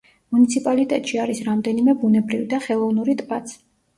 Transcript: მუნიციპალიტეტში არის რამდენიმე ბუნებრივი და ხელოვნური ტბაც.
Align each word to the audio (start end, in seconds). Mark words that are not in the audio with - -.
მუნიციპალიტეტში 0.35 1.19
არის 1.25 1.41
რამდენიმე 1.49 1.95
ბუნებრივი 2.05 2.47
და 2.53 2.61
ხელოვნური 2.69 3.15
ტბაც. 3.23 3.55